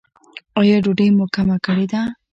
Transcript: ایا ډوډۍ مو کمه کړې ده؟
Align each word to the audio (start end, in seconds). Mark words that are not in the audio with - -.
ایا 0.59 0.77
ډوډۍ 0.83 1.07
مو 1.17 1.25
کمه 1.35 1.57
کړې 1.65 1.85
ده؟ 1.91 2.01